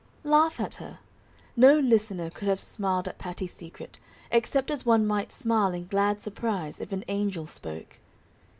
Laugh 0.23 0.59
at 0.59 0.73
her! 0.81 0.97
No 1.55 1.77
listener 1.77 2.31
could 2.31 2.47
have 2.47 2.59
smiled 2.59 3.07
at 3.07 3.19
Patty's 3.19 3.53
secret, 3.53 3.99
except 4.31 4.71
as 4.71 4.83
one 4.83 5.05
might 5.05 5.31
smile 5.31 5.73
in 5.75 5.85
glad 5.85 6.19
surprise 6.19 6.81
if 6.81 6.91
an 6.91 7.03
angel 7.07 7.45
spoke. 7.45 7.99